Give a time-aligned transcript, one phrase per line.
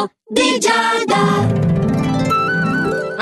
[0.00, 1.69] L'oroscopo di Giada.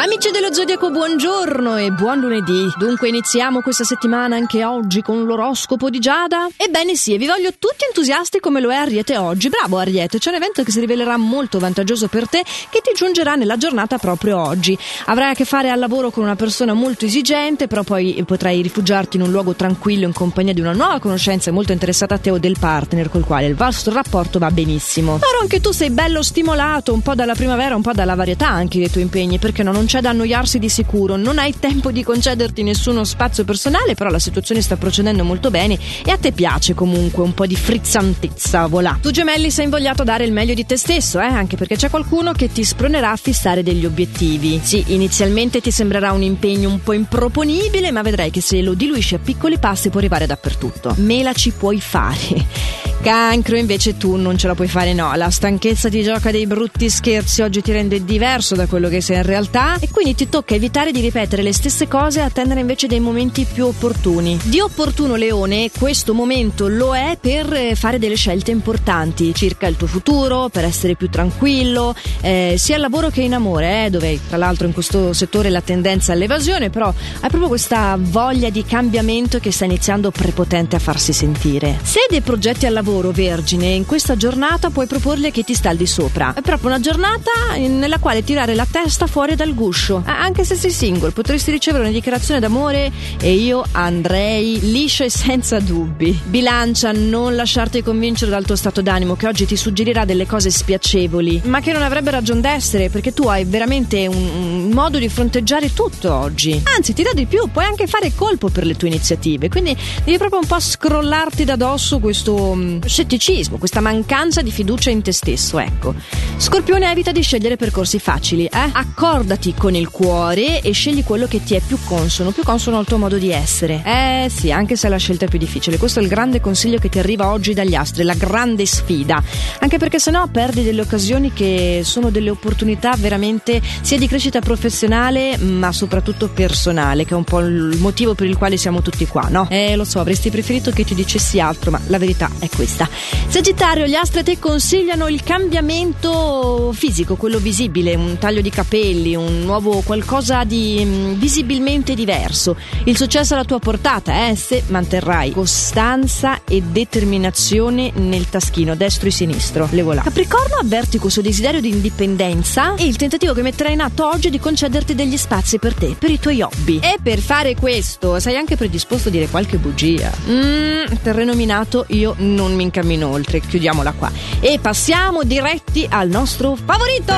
[0.00, 2.72] Amici dello Zodiaco, buongiorno e buon lunedì.
[2.78, 6.46] Dunque iniziamo questa settimana anche oggi con l'oroscopo di Giada?
[6.56, 9.48] Ebbene sì, e vi voglio tutti entusiasti come lo è Ariete oggi.
[9.48, 13.34] Bravo Ariete, c'è un evento che si rivelerà molto vantaggioso per te che ti giungerà
[13.34, 14.78] nella giornata proprio oggi.
[15.06, 19.16] Avrai a che fare al lavoro con una persona molto esigente, però poi potrai rifugiarti
[19.16, 22.38] in un luogo tranquillo in compagnia di una nuova conoscenza molto interessata a te o
[22.38, 25.18] del partner col quale il vostro rapporto va benissimo.
[25.18, 28.78] Però anche tu sei bello stimolato un po' dalla primavera, un po' dalla varietà anche
[28.78, 32.04] dei tuoi impegni, perché no, non c'è da annoiarsi di sicuro, non hai tempo di
[32.04, 36.74] concederti nessuno spazio personale, però la situazione sta procedendo molto bene e a te piace
[36.74, 38.98] comunque un po' di frizzantezza, voilà.
[39.00, 41.24] Tu gemelli sei invogliato a dare il meglio di te stesso, eh?
[41.24, 44.60] anche perché c'è qualcuno che ti spronerà a fissare degli obiettivi.
[44.62, 49.14] Sì, inizialmente ti sembrerà un impegno un po' improponibile, ma vedrai che se lo diluisci
[49.14, 50.96] a piccoli passi può arrivare dappertutto.
[50.98, 52.76] Me la ci puoi fare.
[53.00, 56.90] Cancro invece tu non ce la puoi fare no, la stanchezza ti gioca dei brutti
[56.90, 60.54] scherzi oggi ti rende diverso da quello che sei in realtà e quindi ti tocca
[60.54, 64.38] evitare di ripetere le stesse cose e attendere invece dei momenti più opportuni.
[64.44, 69.86] Di opportuno Leone, questo momento lo è per fare delle scelte importanti circa il tuo
[69.86, 74.36] futuro, per essere più tranquillo, eh, sia al lavoro che in amore, eh, dove tra
[74.36, 79.52] l'altro in questo settore la tendenza all'evasione, però hai proprio questa voglia di cambiamento che
[79.52, 81.78] sta iniziando prepotente a farsi sentire.
[81.82, 85.70] Se hai dei progetti al lavoro vergine in questa giornata puoi proporle che ti sta
[85.70, 86.34] al di sopra.
[86.34, 90.02] È proprio una giornata nella quale tirare la testa fuori dal guscio.
[90.06, 95.60] Anche se sei single, potresti ricevere una dichiarazione d'amore e io andrei liscio e senza
[95.60, 96.18] dubbi.
[96.24, 101.42] Bilancia, non lasciarti convincere dal tuo stato d'animo che oggi ti suggerirà delle cose spiacevoli,
[101.44, 105.72] ma che non avrebbe ragione d'essere perché tu hai veramente un, un modo di fronteggiare
[105.74, 106.60] tutto oggi.
[106.76, 110.16] Anzi, ti dà di più, puoi anche fare colpo per le tue iniziative, quindi devi
[110.16, 115.12] proprio un po' scrollarti da dosso questo mm, scetticismo, questa mancanza di fiducia in te
[115.12, 115.94] stesso, ecco.
[116.38, 118.70] Scorpione evita di scegliere percorsi facili, eh?
[118.72, 122.86] Accordati con il cuore e scegli quello che ti è più consono, più consono al
[122.86, 123.82] tuo modo di essere.
[123.84, 125.76] Eh sì, anche se la scelta è più difficile.
[125.76, 129.22] Questo è il grande consiglio che ti arriva oggi dagli astri, la grande sfida.
[129.58, 135.36] Anche perché sennò perdi delle occasioni che sono delle opportunità veramente sia di crescita professionale,
[135.38, 139.26] ma soprattutto personale, che è un po' il motivo per il quale siamo tutti qua,
[139.28, 139.48] no?
[139.50, 142.88] Eh, lo so, avresti preferito che ti dicessi altro, ma la verità è questa questa.
[143.28, 149.14] Sagittario, gli astri a te consigliano il cambiamento fisico, quello visibile, un taglio di capelli,
[149.14, 152.54] un nuovo qualcosa di mm, visibilmente diverso.
[152.84, 159.10] Il successo alla tua portata, eh, se manterrai costanza e determinazione nel taschino destro e
[159.10, 159.66] sinistro.
[159.70, 160.02] Le voilà.
[160.02, 164.30] Capricorno, avverti questo desiderio di indipendenza e il tentativo che metterai in atto oggi è
[164.30, 166.80] di concederti degli spazi per te, per i tuoi hobby.
[166.80, 170.12] E per fare questo sei anche predisposto a dire qualche bugia.
[170.26, 174.12] Mmm, terreno minato, io non mi incammino oltre, chiudiamola qua.
[174.40, 177.12] E passiamo diretti al nostro favorito!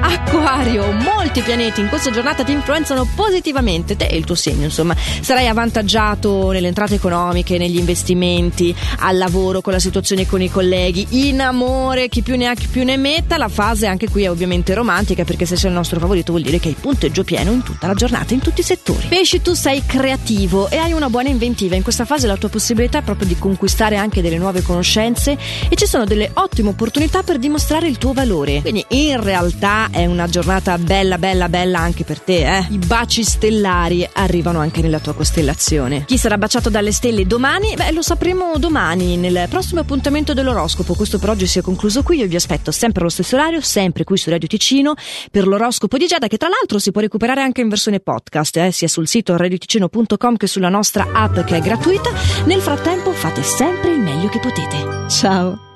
[0.00, 4.96] Acquario, molti pianeti in questa giornata ti influenzano positivamente, te e il tuo segno, insomma.
[4.96, 11.06] Sarai avvantaggiato nelle entrate economiche, negli investimenti, al lavoro, con la situazione con i colleghi,
[11.28, 13.36] in amore, chi più ne ha chi più ne metta.
[13.36, 16.58] La fase anche qui è ovviamente romantica perché se sei il nostro favorito vuol dire
[16.58, 19.06] che hai punteggio pieno in tutta la giornata, in tutti i settori.
[19.08, 21.76] Pesci, tu sei creativo e hai una buona inventiva.
[21.76, 25.36] In questa fase la tua possibilità è proprio di conquistare anche delle nuove conoscenze
[25.68, 28.62] e ci sono delle ottime opportunità per dimostrare il tuo valore.
[28.62, 32.66] Quindi in realtà è una giornata bella, bella, bella anche per te, eh?
[32.70, 36.04] I baci stellari arrivano anche nella tua costellazione.
[36.04, 37.74] Chi sarà baciato dalle stelle domani?
[37.74, 40.94] Beh, lo sapremo domani nel prossimo appuntamento dell'oroscopo.
[40.94, 42.18] Questo per oggi si è concluso qui.
[42.18, 44.94] Io vi aspetto sempre allo stesso orario, sempre qui su Radio Ticino
[45.30, 48.70] per l'oroscopo di Giada, che tra l'altro si può recuperare anche in versione podcast, eh?
[48.70, 52.10] sia sul sito radioticino.com che sulla nostra app che è gratuita.
[52.46, 55.08] Nel frattempo fate sempre il meglio che potete.
[55.08, 55.73] Ciao!